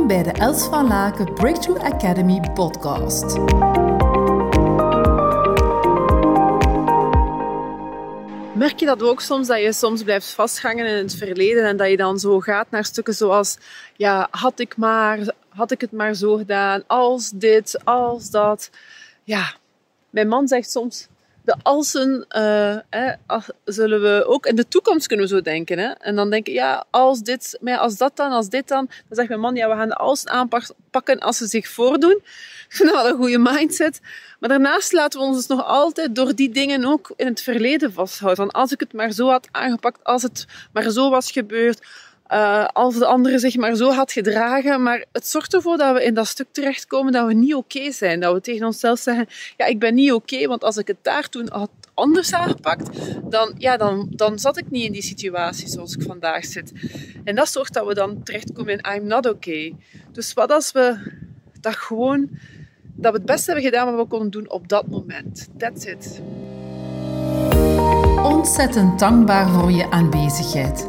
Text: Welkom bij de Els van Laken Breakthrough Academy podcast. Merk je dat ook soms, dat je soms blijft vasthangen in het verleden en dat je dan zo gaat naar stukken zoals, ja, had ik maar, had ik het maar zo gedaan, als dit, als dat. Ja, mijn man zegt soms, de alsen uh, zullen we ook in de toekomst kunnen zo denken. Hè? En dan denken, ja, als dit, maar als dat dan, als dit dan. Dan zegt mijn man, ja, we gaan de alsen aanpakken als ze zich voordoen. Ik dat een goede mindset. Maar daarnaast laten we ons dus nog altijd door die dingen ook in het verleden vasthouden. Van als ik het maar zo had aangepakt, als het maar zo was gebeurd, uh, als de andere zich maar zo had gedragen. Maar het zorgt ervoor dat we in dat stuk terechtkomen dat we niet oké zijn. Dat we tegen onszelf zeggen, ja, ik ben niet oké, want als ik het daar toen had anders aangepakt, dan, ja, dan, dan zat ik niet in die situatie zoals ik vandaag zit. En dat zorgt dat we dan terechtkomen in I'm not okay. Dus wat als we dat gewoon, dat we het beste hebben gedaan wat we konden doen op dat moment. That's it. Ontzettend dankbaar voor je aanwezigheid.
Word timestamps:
Welkom 0.00 0.22
bij 0.22 0.32
de 0.32 0.38
Els 0.38 0.64
van 0.64 0.86
Laken 0.86 1.34
Breakthrough 1.34 1.84
Academy 1.84 2.40
podcast. 2.54 3.38
Merk 8.54 8.80
je 8.80 8.86
dat 8.86 9.02
ook 9.02 9.20
soms, 9.20 9.46
dat 9.46 9.60
je 9.60 9.72
soms 9.72 10.02
blijft 10.02 10.30
vasthangen 10.30 10.86
in 10.86 10.94
het 10.94 11.14
verleden 11.14 11.64
en 11.64 11.76
dat 11.76 11.88
je 11.88 11.96
dan 11.96 12.18
zo 12.18 12.40
gaat 12.40 12.70
naar 12.70 12.84
stukken 12.84 13.14
zoals, 13.14 13.58
ja, 13.96 14.28
had 14.30 14.58
ik 14.58 14.76
maar, 14.76 15.34
had 15.48 15.70
ik 15.70 15.80
het 15.80 15.92
maar 15.92 16.14
zo 16.14 16.36
gedaan, 16.36 16.82
als 16.86 17.30
dit, 17.30 17.84
als 17.84 18.30
dat. 18.30 18.70
Ja, 19.24 19.54
mijn 20.10 20.28
man 20.28 20.48
zegt 20.48 20.70
soms, 20.70 21.08
de 21.42 21.56
alsen 21.62 22.26
uh, 22.36 22.76
zullen 23.64 24.02
we 24.02 24.24
ook 24.26 24.46
in 24.46 24.56
de 24.56 24.68
toekomst 24.68 25.06
kunnen 25.06 25.28
zo 25.28 25.40
denken. 25.40 25.78
Hè? 25.78 25.88
En 25.88 26.16
dan 26.16 26.30
denken, 26.30 26.52
ja, 26.52 26.84
als 26.90 27.20
dit, 27.20 27.58
maar 27.60 27.78
als 27.78 27.96
dat 27.96 28.16
dan, 28.16 28.30
als 28.30 28.48
dit 28.48 28.68
dan. 28.68 28.86
Dan 28.86 29.16
zegt 29.16 29.28
mijn 29.28 29.40
man, 29.40 29.54
ja, 29.54 29.68
we 29.68 29.74
gaan 29.74 29.88
de 29.88 29.94
alsen 29.94 30.30
aanpakken 30.30 31.18
als 31.18 31.36
ze 31.36 31.46
zich 31.46 31.68
voordoen. 31.68 32.20
Ik 32.70 32.90
dat 32.92 33.06
een 33.06 33.16
goede 33.16 33.38
mindset. 33.38 34.00
Maar 34.38 34.48
daarnaast 34.48 34.92
laten 34.92 35.20
we 35.20 35.26
ons 35.26 35.36
dus 35.36 35.46
nog 35.46 35.64
altijd 35.64 36.14
door 36.14 36.34
die 36.34 36.50
dingen 36.50 36.84
ook 36.84 37.12
in 37.16 37.26
het 37.26 37.42
verleden 37.42 37.92
vasthouden. 37.92 38.44
Van 38.44 38.60
als 38.60 38.72
ik 38.72 38.80
het 38.80 38.92
maar 38.92 39.12
zo 39.12 39.28
had 39.28 39.48
aangepakt, 39.50 40.04
als 40.04 40.22
het 40.22 40.46
maar 40.72 40.90
zo 40.90 41.10
was 41.10 41.30
gebeurd, 41.30 41.86
uh, 42.32 42.66
als 42.66 42.98
de 42.98 43.06
andere 43.06 43.38
zich 43.38 43.56
maar 43.56 43.74
zo 43.74 43.90
had 43.90 44.12
gedragen. 44.12 44.82
Maar 44.82 45.04
het 45.12 45.26
zorgt 45.26 45.54
ervoor 45.54 45.76
dat 45.76 45.94
we 45.94 46.04
in 46.04 46.14
dat 46.14 46.26
stuk 46.26 46.46
terechtkomen 46.52 47.12
dat 47.12 47.26
we 47.26 47.34
niet 47.34 47.54
oké 47.54 47.92
zijn. 47.92 48.20
Dat 48.20 48.34
we 48.34 48.40
tegen 48.40 48.66
onszelf 48.66 48.98
zeggen, 48.98 49.26
ja, 49.56 49.66
ik 49.66 49.78
ben 49.78 49.94
niet 49.94 50.12
oké, 50.12 50.46
want 50.46 50.64
als 50.64 50.76
ik 50.76 50.86
het 50.86 50.96
daar 51.02 51.28
toen 51.28 51.48
had 51.50 51.70
anders 51.94 52.32
aangepakt, 52.32 52.88
dan, 53.30 53.54
ja, 53.58 53.76
dan, 53.76 54.06
dan 54.10 54.38
zat 54.38 54.56
ik 54.56 54.70
niet 54.70 54.84
in 54.84 54.92
die 54.92 55.02
situatie 55.02 55.68
zoals 55.68 55.94
ik 55.94 56.02
vandaag 56.02 56.44
zit. 56.44 56.72
En 57.24 57.34
dat 57.34 57.48
zorgt 57.48 57.74
dat 57.74 57.86
we 57.86 57.94
dan 57.94 58.22
terechtkomen 58.22 58.72
in 58.72 58.94
I'm 58.94 59.06
not 59.06 59.28
okay. 59.28 59.76
Dus 60.12 60.32
wat 60.32 60.50
als 60.50 60.72
we 60.72 60.96
dat 61.60 61.74
gewoon, 61.74 62.28
dat 62.82 63.12
we 63.12 63.18
het 63.18 63.26
beste 63.26 63.52
hebben 63.52 63.70
gedaan 63.70 63.86
wat 63.86 64.02
we 64.02 64.08
konden 64.08 64.30
doen 64.30 64.50
op 64.50 64.68
dat 64.68 64.88
moment. 64.88 65.48
That's 65.58 65.84
it. 65.84 66.20
Ontzettend 68.22 68.98
dankbaar 68.98 69.48
voor 69.48 69.70
je 69.70 69.90
aanwezigheid. 69.90 70.88